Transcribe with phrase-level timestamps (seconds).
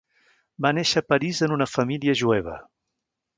[0.65, 2.57] Va néixer a París en una família jueva.